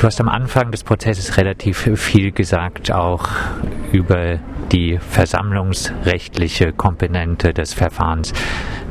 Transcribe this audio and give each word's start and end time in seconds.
Du 0.00 0.06
hast 0.06 0.18
am 0.18 0.30
Anfang 0.30 0.70
des 0.70 0.82
Prozesses 0.82 1.36
relativ 1.36 1.86
viel 1.96 2.32
gesagt, 2.32 2.90
auch 2.90 3.28
über 3.92 4.38
die 4.72 4.98
versammlungsrechtliche 4.98 6.72
Komponente 6.72 7.52
des 7.52 7.74
Verfahrens. 7.74 8.32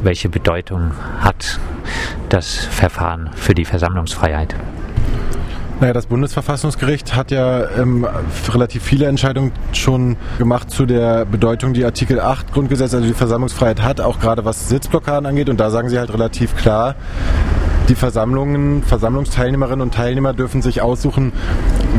Welche 0.04 0.30
Bedeutung 0.30 0.92
hat 1.20 1.60
das 2.30 2.58
Verfahren 2.58 3.32
für 3.34 3.56
die 3.56 3.66
Versammlungsfreiheit? 3.66 4.56
Naja, 5.80 5.94
das 5.94 6.06
Bundesverfassungsgericht 6.06 7.16
hat 7.16 7.32
ja 7.32 7.68
ähm, 7.72 8.08
relativ 8.50 8.84
viele 8.84 9.08
Entscheidungen 9.08 9.52
schon 9.74 10.16
gemacht 10.38 10.70
zu 10.70 10.86
der 10.86 11.26
Bedeutung, 11.26 11.74
die 11.74 11.86
Artikel 11.86 12.20
8 12.20 12.54
Grundgesetz, 12.54 12.94
also 12.94 13.08
die 13.08 13.16
Versammlungsfreiheit 13.16 13.82
hat, 13.82 14.00
auch 14.00 14.20
gerade 14.20 14.46
was 14.46 14.70
Sitzblockaden 14.70 15.26
angeht. 15.26 15.50
Und 15.50 15.60
da 15.60 15.72
sagen 15.72 15.90
sie 15.90 15.98
halt 15.98 16.14
relativ 16.14 16.56
klar, 16.56 16.94
die 17.90 17.96
Versammlungen, 17.96 18.84
Versammlungsteilnehmerinnen 18.84 19.82
und 19.82 19.94
Teilnehmer 19.94 20.34
dürfen 20.34 20.62
sich 20.62 20.82
aussuchen, 20.82 21.34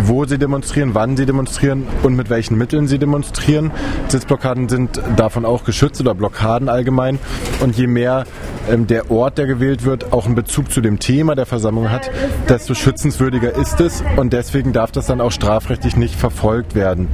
wo 0.05 0.25
sie 0.25 0.39
demonstrieren, 0.39 0.95
wann 0.95 1.17
sie 1.17 1.27
demonstrieren 1.27 1.87
und 2.05 2.15
mit 2.15 2.31
welchen 2.31 2.57
Mitteln 2.57 2.87
sie 2.87 2.99
demonstrieren. 2.99 3.73
Sitzblockaden 4.09 4.69
sind 4.69 5.03
davon 5.17 5.45
auch 5.45 5.65
geschützt 5.65 6.01
oder 6.01 6.15
Blockaden 6.15 6.69
allgemein. 6.69 7.19
Und 7.61 7.77
je 7.77 7.89
mehr 7.89 8.25
ähm, 8.71 8.87
der 8.87 9.11
Ort, 9.11 9.39
der 9.39 9.47
gewählt 9.47 9.85
wird, 9.85 10.13
auch 10.13 10.27
einen 10.27 10.37
Bezug 10.37 10.71
zu 10.71 10.81
dem 10.81 11.01
Thema 11.01 11.35
der 11.35 11.47
Versammlung 11.47 11.91
hat, 11.91 12.11
desto 12.49 12.75
schützenswürdiger 12.75 13.57
ist 13.57 13.81
es 13.81 14.03
und 14.17 14.33
deswegen 14.33 14.73
darf 14.73 14.93
das 14.93 15.07
dann 15.07 15.21
auch 15.21 15.33
strafrechtlich 15.33 15.97
nicht 15.97 16.15
verfolgt 16.15 16.75
werden. 16.75 17.09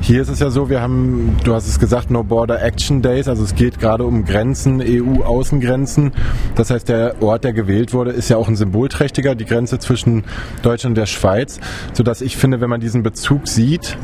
Hier 0.00 0.22
ist 0.22 0.28
es 0.28 0.38
ja 0.38 0.48
so, 0.48 0.70
wir 0.70 0.80
haben, 0.80 1.36
du 1.44 1.54
hast 1.54 1.68
es 1.68 1.78
gesagt, 1.78 2.10
No 2.10 2.22
Border 2.22 2.62
Action 2.62 3.02
Days, 3.02 3.28
also 3.28 3.44
es 3.44 3.54
geht 3.54 3.78
gerade 3.78 4.04
um 4.04 4.24
Grenzen, 4.24 4.80
EU-Außengrenzen. 4.80 6.12
Das 6.54 6.70
heißt, 6.70 6.88
der 6.88 7.16
Ort, 7.20 7.44
der 7.44 7.52
gewählt 7.52 7.92
wurde, 7.92 8.12
ist 8.12 8.30
ja 8.30 8.36
auch 8.36 8.48
ein 8.48 8.56
symbolträchtiger, 8.56 9.34
die 9.34 9.44
Grenze 9.44 9.78
zwischen 9.78 10.24
Deutschland 10.62 10.92
und 10.92 10.98
der 10.98 11.06
Schweiz, 11.06 11.60
sodass 11.92 12.20
ich 12.22 12.36
finde, 12.36 12.60
wenn 12.60 12.70
man 12.70 12.80
diesen 12.80 13.02
Bezug 13.02 13.48
sieht, 13.48 13.98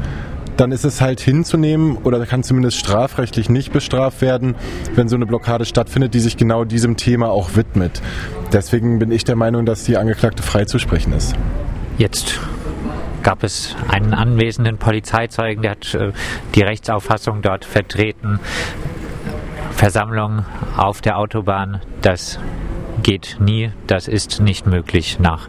dann 0.56 0.72
ist 0.72 0.84
es 0.84 1.00
halt 1.00 1.20
hinzunehmen 1.20 1.96
oder 2.04 2.24
kann 2.26 2.42
zumindest 2.42 2.78
strafrechtlich 2.78 3.48
nicht 3.48 3.72
bestraft 3.72 4.20
werden, 4.20 4.54
wenn 4.94 5.08
so 5.08 5.16
eine 5.16 5.26
Blockade 5.26 5.64
stattfindet, 5.64 6.14
die 6.14 6.20
sich 6.20 6.36
genau 6.36 6.64
diesem 6.64 6.96
Thema 6.96 7.30
auch 7.30 7.56
widmet. 7.56 8.02
Deswegen 8.52 8.98
bin 8.98 9.10
ich 9.10 9.24
der 9.24 9.36
Meinung, 9.36 9.66
dass 9.66 9.84
die 9.84 9.96
Angeklagte 9.96 10.42
freizusprechen 10.42 11.12
ist. 11.12 11.34
Jetzt 11.98 12.40
gab 13.24 13.42
es 13.42 13.74
einen 13.88 14.14
anwesenden 14.14 14.78
Polizeizeugen, 14.78 15.62
der 15.62 15.72
hat 15.72 15.94
äh, 15.94 16.12
die 16.54 16.62
Rechtsauffassung 16.62 17.42
dort 17.42 17.64
vertreten. 17.64 18.38
Versammlung 19.72 20.44
auf 20.76 21.00
der 21.00 21.18
Autobahn, 21.18 21.80
das 22.00 22.38
geht 23.02 23.38
nie, 23.40 23.72
das 23.88 24.06
ist 24.06 24.40
nicht 24.40 24.66
möglich 24.66 25.18
nach 25.18 25.48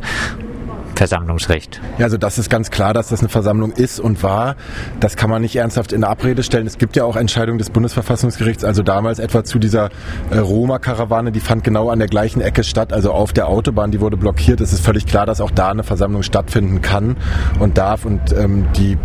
Versammlungsrecht. 0.95 1.81
Ja, 1.97 2.05
also 2.05 2.17
das 2.17 2.37
ist 2.37 2.49
ganz 2.49 2.71
klar, 2.71 2.93
dass 2.93 3.09
das 3.09 3.19
eine 3.19 3.29
Versammlung 3.29 3.71
ist 3.71 3.99
und 3.99 4.23
war. 4.23 4.55
Das 4.99 5.15
kann 5.15 5.29
man 5.29 5.41
nicht 5.41 5.55
ernsthaft 5.55 5.91
in 5.91 6.03
Abrede 6.03 6.41
stellen. 6.43 6.65
Es 6.67 6.77
gibt 6.77 6.95
ja 6.95 7.03
auch 7.03 7.15
Entscheidungen 7.15 7.57
des 7.57 7.69
Bundesverfassungsgerichts, 7.69 8.63
also 8.63 8.81
damals 8.81 9.19
etwa 9.19 9.43
zu 9.43 9.59
dieser 9.59 9.89
äh, 10.31 10.37
Roma-Karawane, 10.37 11.31
die 11.31 11.41
fand 11.41 11.63
genau 11.63 11.89
an 11.89 11.99
der 11.99 12.07
gleichen 12.07 12.41
Ecke 12.41 12.63
statt, 12.63 12.93
also 12.93 13.11
auf 13.11 13.33
der 13.33 13.47
Autobahn, 13.47 13.91
die 13.91 13.99
wurde 13.99 14.17
blockiert. 14.17 14.61
Es 14.61 14.73
ist 14.73 14.85
völlig 14.85 15.05
klar, 15.05 15.25
dass 15.25 15.41
auch 15.41 15.51
da 15.51 15.69
eine 15.69 15.83
Versammlung 15.83 16.23
stattfinden 16.23 16.81
kann 16.81 17.17
und 17.59 17.77
darf 17.77 18.05
und 18.05 18.31
ähm, 18.31 18.67
die 18.75 18.97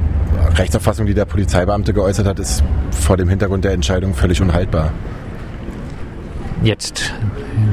Rechtsauffassung, 0.57 1.07
die 1.07 1.15
der 1.15 1.25
Polizeibeamte 1.25 1.93
geäußert 1.93 2.27
hat, 2.27 2.39
ist 2.39 2.63
vor 2.93 3.17
dem 3.17 3.29
Hintergrund 3.29 3.65
der 3.65 3.73
Entscheidung 3.73 4.15
völlig 4.15 4.41
unhaltbar. 4.41 4.93
Jetzt 6.63 7.15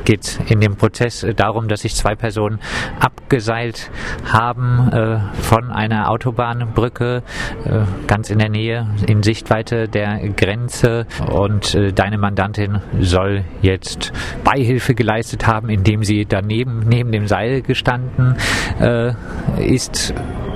geht 0.08 0.40
in 0.48 0.62
dem 0.62 0.78
Prozess 0.78 1.28
darum, 1.36 1.68
dass 1.68 1.82
sich 1.82 1.94
zwei 1.94 2.16
Personen 2.16 2.60
abgeseilt 3.02 3.92
haben 4.24 4.90
äh, 4.94 5.20
von 5.42 5.70
einer 5.70 6.10
Autobahnbrücke 6.10 7.24
äh, 7.66 7.80
ganz 8.08 8.30
in 8.30 8.40
der 8.40 8.48
Nähe, 8.48 8.88
in 9.06 9.22
Sichtweite 9.22 9.90
der 9.90 10.20
Grenze. 10.30 11.08
Und 11.30 11.76
äh, 11.76 11.92
deine 11.92 12.18
Mandantin 12.18 12.80
soll 13.02 13.44
jetzt 13.62 14.14
Beihilfe 14.46 14.96
geleistet 14.96 15.46
haben, 15.46 15.70
indem 15.70 16.06
sie 16.06 16.26
daneben 16.26 16.86
neben 16.88 17.12
dem 17.12 17.28
Seil 17.28 17.62
gestanden 17.62 18.38
äh, 18.80 19.12
ist. 19.58 20.14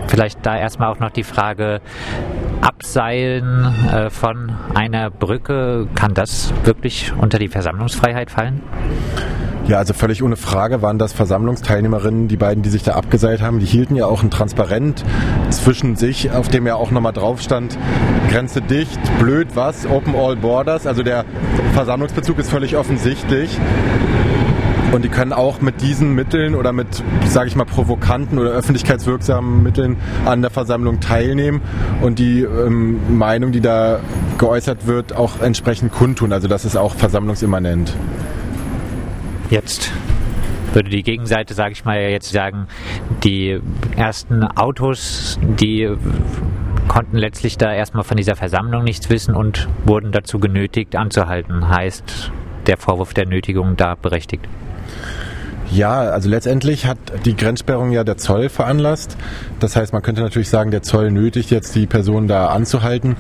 Vielleicht 0.07 0.45
da 0.45 0.57
erstmal 0.57 0.89
auch 0.89 0.99
noch 0.99 1.11
die 1.11 1.23
Frage, 1.23 1.81
Abseilen 2.61 3.65
äh, 3.91 4.09
von 4.09 4.55
einer 4.75 5.09
Brücke, 5.09 5.87
kann 5.95 6.13
das 6.13 6.53
wirklich 6.63 7.11
unter 7.17 7.39
die 7.39 7.47
Versammlungsfreiheit 7.47 8.29
fallen? 8.29 8.61
Ja, 9.71 9.77
also 9.77 9.93
völlig 9.93 10.21
ohne 10.21 10.35
Frage 10.35 10.81
waren 10.81 10.97
das 10.97 11.13
Versammlungsteilnehmerinnen, 11.13 12.27
die 12.27 12.35
beiden, 12.35 12.61
die 12.61 12.67
sich 12.67 12.83
da 12.83 12.91
abgeseilt 12.95 13.41
haben. 13.41 13.59
Die 13.59 13.65
hielten 13.65 13.95
ja 13.95 14.05
auch 14.05 14.21
ein 14.21 14.29
Transparent 14.29 15.05
zwischen 15.49 15.95
sich, 15.95 16.29
auf 16.29 16.49
dem 16.49 16.67
ja 16.67 16.75
auch 16.75 16.91
nochmal 16.91 17.13
drauf 17.13 17.41
stand, 17.41 17.77
Grenze 18.29 18.61
dicht, 18.61 18.99
blöd 19.17 19.47
was, 19.53 19.85
Open 19.85 20.13
All 20.13 20.35
Borders. 20.35 20.85
Also 20.85 21.03
der 21.03 21.23
Versammlungsbezug 21.73 22.37
ist 22.39 22.49
völlig 22.49 22.75
offensichtlich. 22.75 23.57
Und 24.91 25.05
die 25.05 25.09
können 25.09 25.31
auch 25.31 25.61
mit 25.61 25.79
diesen 25.79 26.15
Mitteln 26.15 26.55
oder 26.55 26.73
mit, 26.73 27.01
sage 27.29 27.47
ich 27.47 27.55
mal, 27.55 27.63
provokanten 27.63 28.39
oder 28.39 28.49
öffentlichkeitswirksamen 28.49 29.63
Mitteln 29.63 29.95
an 30.25 30.41
der 30.41 30.51
Versammlung 30.51 30.99
teilnehmen 30.99 31.61
und 32.01 32.19
die 32.19 32.41
ähm, 32.41 33.17
Meinung, 33.17 33.53
die 33.53 33.61
da 33.61 34.01
geäußert 34.37 34.85
wird, 34.85 35.15
auch 35.15 35.39
entsprechend 35.39 35.93
kundtun. 35.93 36.33
Also 36.33 36.49
das 36.49 36.65
ist 36.65 36.75
auch 36.75 36.93
versammlungsimmanent. 36.93 37.93
Jetzt 39.51 39.91
würde 40.71 40.89
die 40.89 41.03
Gegenseite, 41.03 41.53
sage 41.53 41.73
ich 41.73 41.83
mal, 41.83 41.99
jetzt 41.99 42.31
sagen, 42.31 42.67
die 43.25 43.59
ersten 43.97 44.45
Autos, 44.45 45.37
die 45.59 45.89
konnten 46.87 47.17
letztlich 47.17 47.57
da 47.57 47.73
erstmal 47.73 48.05
von 48.05 48.15
dieser 48.15 48.37
Versammlung 48.37 48.85
nichts 48.85 49.09
wissen 49.09 49.35
und 49.35 49.67
wurden 49.83 50.13
dazu 50.13 50.39
genötigt 50.39 50.95
anzuhalten. 50.95 51.67
Heißt 51.67 52.31
der 52.65 52.77
Vorwurf 52.77 53.13
der 53.13 53.25
Nötigung 53.25 53.75
da 53.75 53.95
berechtigt? 53.95 54.47
Ja, 55.69 55.99
also 55.99 56.29
letztendlich 56.29 56.85
hat 56.85 56.97
die 57.25 57.35
Grenzsperrung 57.35 57.91
ja 57.91 58.05
der 58.05 58.15
Zoll 58.15 58.47
veranlasst. 58.47 59.17
Das 59.59 59.75
heißt, 59.75 59.91
man 59.91 60.01
könnte 60.01 60.21
natürlich 60.21 60.49
sagen, 60.49 60.71
der 60.71 60.81
Zoll 60.81 61.11
nötigt 61.11 61.51
jetzt 61.51 61.75
die 61.75 61.87
Person 61.87 62.29
da 62.29 62.47
anzuhalten. 62.47 63.17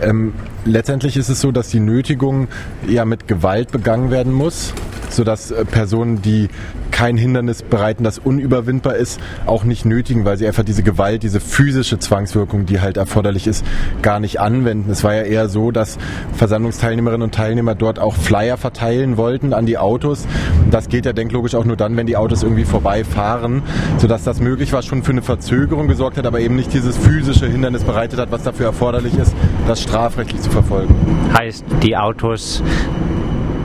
Ähm, 0.00 0.32
letztendlich 0.64 1.16
ist 1.16 1.28
es 1.28 1.40
so, 1.40 1.50
dass 1.50 1.70
die 1.70 1.80
Nötigung 1.80 2.46
ja 2.86 3.04
mit 3.04 3.26
Gewalt 3.26 3.72
begangen 3.72 4.12
werden 4.12 4.32
muss 4.32 4.74
sodass 5.14 5.50
äh, 5.50 5.64
Personen, 5.64 6.22
die 6.22 6.48
kein 6.90 7.16
Hindernis 7.16 7.62
bereiten, 7.62 8.04
das 8.04 8.18
unüberwindbar 8.18 8.96
ist, 8.96 9.20
auch 9.46 9.64
nicht 9.64 9.84
nötigen, 9.84 10.24
weil 10.24 10.36
sie 10.36 10.46
einfach 10.46 10.64
diese 10.64 10.82
Gewalt, 10.82 11.22
diese 11.22 11.40
physische 11.40 11.98
Zwangswirkung, 11.98 12.66
die 12.66 12.80
halt 12.80 12.96
erforderlich 12.96 13.46
ist, 13.46 13.64
gar 14.02 14.20
nicht 14.20 14.40
anwenden. 14.40 14.90
Es 14.90 15.02
war 15.02 15.14
ja 15.14 15.22
eher 15.22 15.48
so, 15.48 15.70
dass 15.70 15.98
Versammlungsteilnehmerinnen 16.34 17.22
und 17.22 17.34
Teilnehmer 17.34 17.74
dort 17.74 17.98
auch 17.98 18.14
Flyer 18.14 18.56
verteilen 18.56 19.16
wollten 19.16 19.52
an 19.52 19.66
die 19.66 19.78
Autos. 19.78 20.26
Das 20.70 20.88
geht 20.88 21.06
ja 21.06 21.12
denklogisch 21.12 21.54
auch 21.54 21.64
nur 21.64 21.76
dann, 21.76 21.96
wenn 21.96 22.06
die 22.06 22.16
Autos 22.16 22.42
irgendwie 22.42 22.64
vorbeifahren, 22.64 23.62
sodass 23.98 24.24
das 24.24 24.40
möglich 24.40 24.72
war, 24.72 24.82
schon 24.82 25.02
für 25.02 25.12
eine 25.12 25.22
Verzögerung 25.22 25.88
gesorgt 25.88 26.18
hat, 26.18 26.26
aber 26.26 26.40
eben 26.40 26.56
nicht 26.56 26.72
dieses 26.72 26.96
physische 26.96 27.46
Hindernis 27.46 27.84
bereitet 27.84 28.18
hat, 28.18 28.30
was 28.30 28.42
dafür 28.42 28.66
erforderlich 28.66 29.16
ist, 29.18 29.34
das 29.66 29.82
strafrechtlich 29.82 30.40
zu 30.40 30.50
verfolgen. 30.50 30.94
Heißt, 31.36 31.64
die 31.82 31.96
Autos 31.96 32.62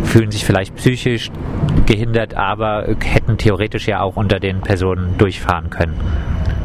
fühlen 0.07 0.31
sich 0.31 0.45
vielleicht 0.45 0.75
psychisch 0.75 1.29
gehindert, 1.85 2.33
aber 2.35 2.87
hätten 3.01 3.37
theoretisch 3.37 3.87
ja 3.87 4.01
auch 4.01 4.15
unter 4.15 4.39
den 4.39 4.61
Personen 4.61 5.17
durchfahren 5.17 5.69
können. 5.69 5.95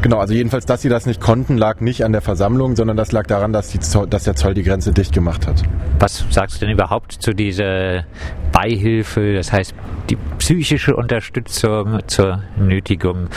Genau, 0.01 0.17
also 0.17 0.33
jedenfalls, 0.33 0.65
dass 0.65 0.81
sie 0.81 0.89
das 0.89 1.05
nicht 1.05 1.21
konnten, 1.21 1.57
lag 1.57 1.79
nicht 1.79 2.03
an 2.03 2.11
der 2.11 2.21
Versammlung, 2.21 2.75
sondern 2.75 2.97
das 2.97 3.13
lag 3.13 3.25
daran, 3.25 3.53
dass, 3.53 3.71
Zoll, 3.79 4.05
dass 4.07 4.25
der 4.25 4.35
Zoll 4.35 4.53
die 4.53 4.63
Grenze 4.63 4.91
dicht 4.91 5.13
gemacht 5.13 5.47
hat. 5.47 5.63
Was 5.99 6.25
sagst 6.29 6.57
du 6.57 6.65
denn 6.65 6.73
überhaupt 6.73 7.13
zu 7.13 7.33
dieser 7.33 8.03
Beihilfe, 8.51 9.33
das 9.33 9.53
heißt 9.53 9.73
die 10.09 10.17
psychische 10.39 10.97
Unterstützung 10.97 11.99
zur 12.07 12.43
Nötigung? 12.57 13.29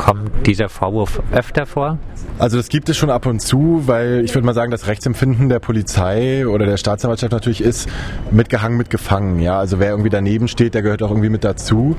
Kommt 0.00 0.46
dieser 0.46 0.70
Vorwurf 0.70 1.20
öfter 1.30 1.66
vor? 1.66 1.98
Also 2.38 2.56
das 2.56 2.70
gibt 2.70 2.88
es 2.88 2.96
schon 2.96 3.10
ab 3.10 3.26
und 3.26 3.40
zu, 3.40 3.82
weil 3.84 4.24
ich 4.24 4.34
würde 4.34 4.46
mal 4.46 4.54
sagen, 4.54 4.70
das 4.70 4.86
Rechtsempfinden 4.86 5.50
der 5.50 5.58
Polizei 5.58 6.46
oder 6.46 6.64
der 6.64 6.78
Staatsanwaltschaft 6.78 7.32
natürlich 7.32 7.60
ist 7.60 7.86
mitgehangen, 8.30 8.78
mitgefangen. 8.78 9.40
Ja, 9.40 9.58
also 9.58 9.78
wer 9.78 9.90
irgendwie 9.90 10.08
daneben 10.08 10.48
steht, 10.48 10.72
der 10.72 10.80
gehört 10.80 11.02
auch 11.02 11.10
irgendwie 11.10 11.28
mit 11.28 11.44
dazu. 11.44 11.96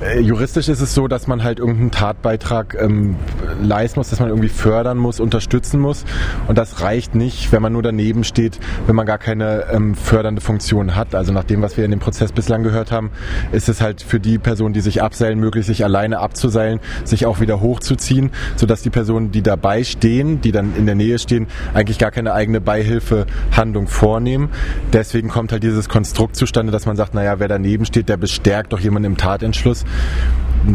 Äh, 0.00 0.20
juristisch 0.20 0.68
ist 0.68 0.80
es 0.80 0.94
so, 0.94 1.08
dass 1.08 1.26
man 1.26 1.44
halt 1.44 1.58
irgendeinen 1.58 1.90
Tatbeitrag 1.90 2.74
ähm, 2.80 3.16
leisten 3.62 4.00
muss, 4.00 4.08
dass 4.08 4.18
man 4.18 4.30
irgendwie 4.30 4.48
fördern 4.48 4.96
muss, 4.96 5.20
unterstützen 5.20 5.78
muss. 5.78 6.04
Und 6.48 6.56
das 6.56 6.80
reicht 6.80 7.14
nicht, 7.14 7.52
wenn 7.52 7.60
man 7.60 7.74
nur 7.74 7.82
daneben 7.82 8.24
steht, 8.24 8.58
wenn 8.86 8.96
man 8.96 9.04
gar 9.04 9.18
keine 9.18 9.66
ähm, 9.70 9.94
fördernde 9.94 10.40
Funktion 10.40 10.96
hat. 10.96 11.14
Also 11.14 11.32
nach 11.32 11.44
dem, 11.44 11.60
was 11.60 11.76
wir 11.76 11.84
in 11.84 11.90
dem 11.90 12.00
Prozess 12.00 12.32
bislang 12.32 12.62
gehört 12.62 12.92
haben, 12.92 13.10
ist 13.52 13.68
es 13.68 13.82
halt 13.82 14.00
für 14.00 14.20
die 14.20 14.38
Person, 14.38 14.72
die 14.72 14.80
sich 14.80 15.02
abseilen, 15.02 15.38
möglich, 15.38 15.66
sich 15.66 15.84
alleine 15.84 16.18
abzuseilen, 16.20 16.80
sich 17.04 17.26
auch 17.26 17.40
wieder 17.40 17.60
hochzuziehen, 17.60 18.30
sodass 18.56 18.80
die 18.80 18.90
Personen, 18.90 19.32
die 19.32 19.42
dabei 19.42 19.84
stehen, 19.84 20.40
die 20.40 20.52
dann 20.52 20.74
in 20.76 20.86
der 20.86 20.94
Nähe 20.94 21.18
stehen, 21.18 21.46
eigentlich 21.74 21.98
gar 21.98 22.10
keine 22.10 22.32
eigene 22.32 22.62
Beihilfehandlung 22.62 23.86
vornehmen. 23.86 24.48
Deswegen 24.94 25.28
kommt 25.28 25.52
halt 25.52 25.62
dieses 25.62 25.90
Konstrukt 25.90 26.36
zustande, 26.36 26.72
dass 26.72 26.86
man 26.86 26.96
sagt, 26.96 27.12
naja, 27.12 27.38
wer 27.38 27.48
daneben 27.48 27.84
steht, 27.84 28.08
der 28.08 28.16
bestärkt 28.16 28.72
doch 28.72 28.80
jemanden 28.80 29.12
im 29.12 29.16
Tatentschluss. 29.18 29.84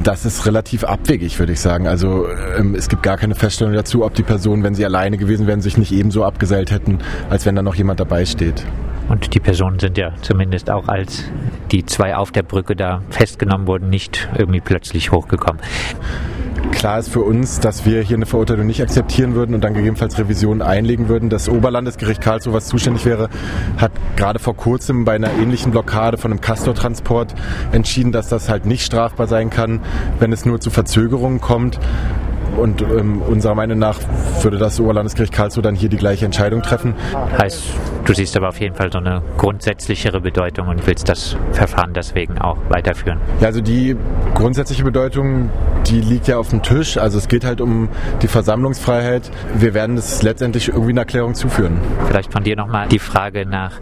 Das 0.04 0.26
ist 0.26 0.46
relativ 0.48 0.84
abwegig, 0.84 1.38
würde 1.38 1.54
ich 1.54 1.60
sagen. 1.60 1.88
Also 1.88 2.28
ähm, 2.58 2.74
es 2.76 2.90
gibt 2.90 3.04
gar 3.04 3.18
keine 3.18 3.36
Feststellung 3.36 3.74
dazu, 3.74 4.04
ob 4.04 4.16
die 4.16 4.24
Personen, 4.24 4.64
wenn 4.64 4.74
sie 4.74 4.84
alleine 4.84 5.18
gewesen 5.18 5.46
wären, 5.46 5.62
sich 5.62 5.78
nicht 5.78 5.92
ebenso 5.92 6.24
abgeseilt 6.24 6.72
hätten, 6.72 7.00
als 7.30 7.46
wenn 7.46 7.56
da 7.56 7.62
noch 7.62 7.76
jemand 7.76 8.00
dabei 8.00 8.26
steht. 8.26 8.66
Und 9.10 9.36
die 9.36 9.40
Personen 9.40 9.80
sind 9.80 9.98
ja 9.98 10.14
zumindest 10.22 10.72
auch 10.72 10.88
als 10.88 11.26
die 11.72 11.86
zwei 11.86 12.16
auf 12.16 12.32
der 12.32 12.42
Brücke 12.42 12.76
da 12.76 13.04
festgenommen 13.12 13.68
wurden, 13.68 13.90
nicht 13.90 14.28
irgendwie 14.36 14.62
plötzlich 14.62 15.12
hochgekommen. 15.12 15.62
Klar 16.72 17.00
ist 17.00 17.10
für 17.10 17.22
uns, 17.22 17.60
dass 17.60 17.86
wir 17.86 18.02
hier 18.02 18.18
eine 18.18 18.26
Verurteilung 18.26 18.68
nicht 18.68 18.82
akzeptieren 18.82 19.36
würden 19.36 19.56
und 19.56 19.64
dann 19.64 19.74
gegebenenfalls 19.74 20.18
Revisionen 20.18 20.62
einlegen 20.62 21.10
würden. 21.10 21.30
Das 21.30 21.50
Oberlandesgericht 21.50 22.22
Karlsruhe, 22.22 22.54
was 22.54 22.68
zuständig 22.68 23.06
wäre, 23.06 23.30
hat 23.78 23.92
gerade 24.16 24.40
vor 24.40 24.56
kurzem 24.56 25.06
bei 25.06 25.16
einer 25.16 25.32
ähnlichen 25.34 25.72
Blockade 25.72 26.18
von 26.18 26.32
einem 26.32 26.42
Castortransport 26.42 27.34
entschieden, 27.72 28.12
dass 28.12 28.30
das 28.30 28.50
halt 28.50 28.66
nicht 28.66 28.86
strafbar 28.86 29.28
sein 29.28 29.50
kann, 29.50 29.82
wenn 30.20 30.32
es 30.32 30.46
nur 30.46 30.60
zu 30.60 30.70
Verzögerungen 30.70 31.42
kommt. 31.42 31.80
Und 32.58 32.82
ähm, 32.82 33.22
unserer 33.22 33.56
Meinung 33.56 33.80
nach 33.80 34.00
würde 34.42 34.58
das 34.58 34.80
Oberlandesgericht 34.80 35.34
Karlsruhe 35.34 35.64
dann 35.64 35.76
hier 35.76 35.90
die 35.90 35.98
gleiche 35.98 36.26
Entscheidung 36.26 36.62
treffen. 36.62 36.96
Heißt, 37.38 37.64
du 38.06 38.14
siehst 38.14 38.36
aber 38.38 38.50
auf 38.50 38.60
jeden 38.60 38.76
Fall 38.76 38.92
so 38.92 39.00
eine 39.00 39.22
grundsätzlichere 39.38 40.22
Bedeutung 40.22 40.68
und 40.68 40.86
willst 40.88 41.10
das 41.10 41.36
Verfahren 41.52 41.94
deswegen 41.94 42.38
auch 42.40 42.58
weiterführen. 42.70 43.20
Ja, 43.40 43.48
also 43.48 43.62
die 43.62 43.96
grundsätzliche 44.34 44.84
Bedeutung, 44.84 45.50
die 45.88 46.02
liegt 46.02 46.28
ja 46.28 46.38
auf 46.38 46.50
dem 46.50 46.62
Tisch. 46.62 46.98
Also 46.98 47.18
es 47.18 47.28
geht 47.28 47.46
halt 47.46 47.62
um 47.62 47.90
die 48.22 48.28
Versammlungsfreiheit. 48.28 49.30
Wir 49.56 49.74
werden 49.74 49.98
es 49.98 50.22
letztendlich 50.24 50.70
irgendwie 50.70 50.92
eine 50.92 51.02
Erklärung 51.02 51.36
zuführen. 51.36 51.80
Vielleicht 52.08 52.32
von 52.32 52.44
dir 52.44 52.56
nochmal 52.56 52.88
die 52.88 53.00
Frage 53.00 53.46
nach 53.46 53.80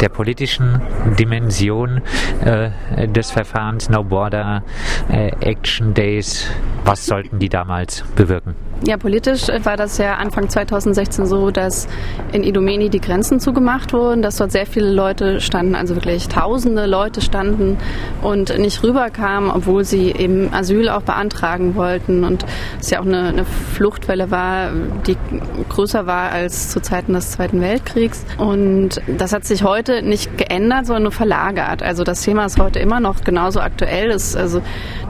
der 0.00 0.08
politischen 0.08 0.80
Dimension 1.18 2.00
äh, 2.44 2.70
des 3.08 3.30
Verfahrens 3.30 3.88
No 3.88 4.02
Border 4.04 4.62
äh, 5.10 5.30
Action 5.40 5.94
Days. 5.94 6.48
Was 6.84 7.06
sollten 7.06 7.38
die 7.38 7.48
damals 7.48 7.91
bewirken? 8.16 8.54
Ja, 8.84 8.96
politisch 8.96 9.46
war 9.62 9.76
das 9.76 9.98
ja 9.98 10.16
Anfang 10.16 10.48
2016 10.48 11.26
so, 11.26 11.52
dass 11.52 11.86
in 12.32 12.42
Idomeni 12.42 12.90
die 12.90 13.00
Grenzen 13.00 13.38
zugemacht 13.38 13.92
wurden, 13.92 14.22
dass 14.22 14.38
dort 14.38 14.50
sehr 14.50 14.66
viele 14.66 14.90
Leute 14.90 15.40
standen, 15.40 15.76
also 15.76 15.94
wirklich 15.94 16.26
tausende 16.26 16.86
Leute 16.86 17.20
standen 17.20 17.78
und 18.22 18.58
nicht 18.58 18.82
rüberkamen, 18.82 19.52
obwohl 19.52 19.84
sie 19.84 20.10
eben 20.10 20.52
Asyl 20.52 20.88
auch 20.88 21.02
beantragen 21.02 21.76
wollten 21.76 22.24
und 22.24 22.44
es 22.80 22.90
ja 22.90 22.98
auch 22.98 23.06
eine, 23.06 23.28
eine 23.28 23.44
Fluchtwelle 23.44 24.32
war, 24.32 24.70
die 25.06 25.16
größer 25.68 26.06
war 26.06 26.32
als 26.32 26.70
zu 26.70 26.80
Zeiten 26.80 27.12
des 27.12 27.30
Zweiten 27.30 27.60
Weltkriegs. 27.60 28.24
Und 28.38 29.00
das 29.06 29.32
hat 29.32 29.44
sich 29.44 29.62
heute 29.62 30.02
nicht 30.02 30.36
geändert, 30.38 30.86
sondern 30.86 31.04
nur 31.04 31.12
verlagert. 31.12 31.84
Also 31.84 32.02
das 32.02 32.22
Thema 32.22 32.46
ist 32.46 32.58
heute 32.58 32.80
immer 32.80 32.98
noch 32.98 33.22
genauso 33.22 33.60
aktuell. 33.60 34.10
Ist, 34.10 34.36
also 34.36 34.60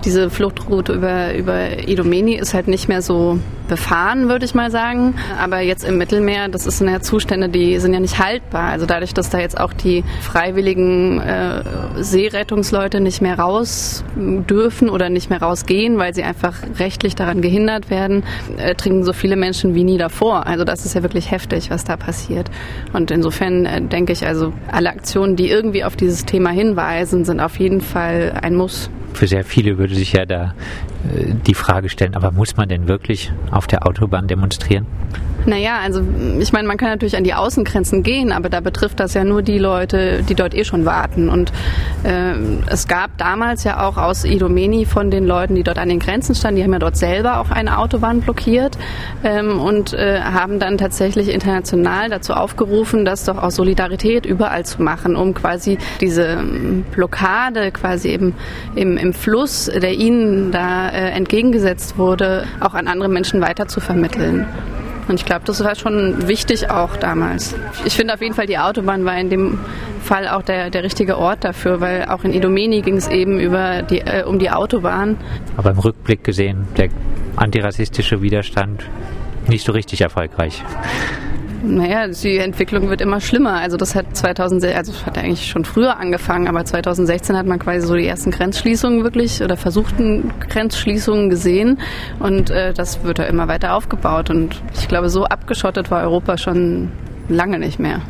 diese 0.05 0.31
Fluchtroute 0.31 0.93
über, 0.93 1.35
über 1.35 1.89
Idomeni 1.89 2.35
ist 2.35 2.55
halt 2.55 2.69
nicht 2.73 2.89
mehr 2.89 3.03
so 3.03 3.39
befahren, 3.69 4.29
würde 4.29 4.45
ich 4.45 4.55
mal 4.55 4.71
sagen. 4.71 5.15
Aber 5.41 5.61
jetzt 5.61 5.85
im 5.85 5.99
Mittelmeer, 5.99 6.49
das 6.49 6.65
sind 6.65 6.89
ja 6.89 7.01
Zustände, 7.01 7.49
die 7.49 7.79
sind 7.79 7.93
ja 7.93 8.01
nicht 8.01 8.19
haltbar. 8.19 8.71
Also 8.71 8.87
dadurch, 8.87 9.15
dass 9.15 9.31
da 9.31 9.39
jetzt 9.39 9.61
auch 9.61 9.73
die 9.73 10.03
freiwilligen 10.21 11.21
äh, 11.21 11.63
Seerettungsleute 11.97 13.01
nicht 13.01 13.23
mehr 13.23 13.39
raus 13.39 14.05
dürfen 14.17 14.89
oder 14.89 15.11
nicht 15.11 15.31
mehr 15.31 15.41
rausgehen, 15.41 15.99
weil 15.99 16.15
sie 16.15 16.25
einfach 16.25 16.55
rechtlich 16.79 17.15
daran 17.15 17.43
gehindert 17.43 17.91
werden, 17.91 18.25
äh, 18.57 18.75
trinken 18.75 19.05
so 19.05 19.13
viele 19.13 19.37
Menschen 19.37 19.75
wie 19.75 19.85
nie 19.85 19.99
davor. 19.99 20.47
Also 20.47 20.65
das 20.65 20.85
ist 20.85 20.95
ja 20.95 21.03
wirklich 21.03 21.31
heftig, 21.31 21.71
was 21.71 21.85
da 21.85 21.97
passiert. 21.97 22.51
Und 22.93 23.11
insofern 23.11 23.67
äh, 23.67 23.83
denke 23.83 24.13
ich, 24.13 24.27
also 24.27 24.53
alle 24.71 24.91
Aktionen, 24.91 25.37
die 25.37 25.49
irgendwie 25.49 25.85
auf 25.85 25.95
dieses 25.95 26.25
Thema 26.25 26.51
hinweisen, 26.51 27.25
sind 27.25 27.41
auf 27.41 27.59
jeden 27.59 27.83
Fall 27.83 28.33
ein 28.43 28.55
Muss 28.55 28.91
für 29.15 29.27
sehr 29.27 29.45
viele 29.45 29.79
würde 29.79 29.95
sich 29.95 30.13
ja 30.13 30.27
da 30.27 30.55
äh, 31.15 31.35
die 31.47 31.55
Frage 31.55 31.89
stellen, 31.89 32.15
aber 32.15 32.33
muss 32.33 32.57
man 32.57 32.69
denn 32.69 32.89
wirklich 32.89 33.33
auf 33.51 33.67
der 33.67 33.87
Autobahn 33.87 34.27
demonstrieren? 34.27 34.87
Naja, 35.47 35.79
also 35.83 36.03
ich 36.39 36.53
meine, 36.53 36.69
man 36.69 36.77
kann 36.77 36.89
natürlich 36.89 37.17
an 37.17 37.25
die 37.25 37.35
Außengrenzen 37.35 38.03
gehen, 38.03 38.33
aber 38.33 38.49
da 38.49 38.61
betrifft 38.61 39.01
das 39.01 39.15
ja 39.15 39.25
nur 39.25 39.43
die 39.43 39.59
Leute, 39.59 40.23
die 40.23 40.35
dort 40.35 40.55
eh 40.55 40.65
schon 40.65 40.85
warten. 40.85 41.29
Und 41.29 41.53
äh, 42.05 42.35
es 42.67 42.87
gab 42.87 43.17
damals 43.19 43.65
ja 43.65 43.87
auch 43.87 43.97
aus 43.97 44.25
Idomeni 44.25 44.85
von 44.85 45.11
den 45.11 45.27
Leuten, 45.27 45.55
die 45.55 45.63
dort 45.63 45.79
an 45.79 45.89
den 45.89 45.99
Grenzen 45.99 46.35
standen, 46.35 46.57
die 46.57 46.65
haben 46.65 46.73
ja 46.73 46.79
dort 46.79 46.97
selber 46.97 47.41
auch 47.41 47.51
eine 47.51 47.79
Autobahn 47.79 48.21
blockiert 48.21 48.79
ähm, 49.25 49.61
und 49.61 49.93
äh, 49.95 50.21
haben 50.21 50.59
dann 50.59 50.79
tatsächlich 50.79 51.29
international 51.29 52.09
dazu 52.09 52.35
aufgerufen, 52.35 53.05
das 53.05 53.25
doch 53.25 53.43
aus 53.43 53.57
Solidarität 53.57 54.27
überall 54.27 54.65
zu 54.65 54.83
machen, 54.83 55.17
um 55.17 55.35
quasi 55.35 55.79
diese 56.01 56.25
ähm, 56.25 56.85
Blockade 56.93 57.73
quasi 57.73 58.09
eben 58.09 58.35
im, 58.75 58.97
im 58.97 59.13
Fluss, 59.13 59.67
der 59.67 59.95
ihnen 59.95 60.53
da 60.53 60.89
äh, 60.89 61.11
entgegengesetzt 61.11 61.99
wurde, 61.99 62.45
auch 62.61 62.75
an 62.75 62.87
andere 62.87 63.09
Menschen 63.09 63.41
weiter 63.41 63.67
zu 63.67 63.81
vermitteln. 63.81 64.47
Und 65.13 65.21
ich 65.21 65.27
glaube, 65.27 65.43
das 65.45 65.63
war 65.63 65.75
schon 65.75 66.27
wichtig 66.27 66.71
auch 66.71 66.97
damals. 66.97 67.55
Ich 67.85 67.93
finde 67.93 68.15
auf 68.15 68.23
jeden 68.23 68.35
Fall, 68.35 68.47
die 68.47 68.57
Autobahn 68.57 69.05
war 69.05 69.19
in 69.19 69.29
dem 69.29 69.59
Fall 70.01 70.27
auch 70.27 70.41
der, 70.41 70.71
der 70.71 70.85
richtige 70.85 71.19
Ort 71.19 71.45
dafür, 71.45 71.83
weil 71.83 72.07
auch 72.07 72.25
in 72.25 72.33
Idomeni 72.33 72.81
ging 72.81 72.97
es 72.97 73.09
eben 73.09 73.39
über 73.39 73.83
die, 73.83 73.99
äh, 73.99 74.25
um 74.25 74.39
die 74.39 74.51
Autobahn. 74.51 75.19
Aber 75.59 75.73
im 75.73 75.79
Rückblick 75.79 76.25
gesehen, 76.25 76.67
der 76.79 76.89
antirassistische 77.37 78.23
Widerstand 78.23 78.85
nicht 79.49 79.67
so 79.67 79.73
richtig 79.73 80.01
erfolgreich. 80.01 80.65
Naja, 81.65 82.09
die 82.09 82.39
Entwicklung 82.39 82.91
wird 82.91 83.01
immer 83.01 83.21
schlimmer. 83.21 83.55
Also 83.55 83.77
das 83.77 83.95
hat 83.95 84.17
2016, 84.17 84.77
also 84.77 85.07
hat 85.07 85.17
eigentlich 85.17 85.47
schon 85.49 85.65
früher 85.65 85.97
angefangen, 85.97 86.49
aber 86.49 86.65
2016 86.65 87.37
hat 87.37 87.47
man 87.47 87.61
quasi 87.61 87.87
so 87.87 87.95
die 87.95 88.07
ersten 88.07 88.33
Grenzschließungen 88.33 89.05
wirklich 89.05 89.43
oder 89.43 89.57
versuchten 89.57 90.33
Grenzschließungen 90.49 91.31
gesehen 91.31 91.79
und 92.19 92.51
äh, 92.51 92.73
das 92.73 93.05
wird 93.05 93.19
ja 93.19 93.27
immer 93.27 93.47
weiter 93.47 93.75
aufgebaut 93.75 94.29
und 94.31 94.61
ich 94.75 94.89
glaube, 94.89 95.09
so 95.09 95.25
abgeschottet 95.25 95.91
war 95.93 96.03
Europa 96.03 96.37
schon 96.37 96.91
lange 97.29 97.61
nicht 97.61 97.79
mehr. 97.79 98.01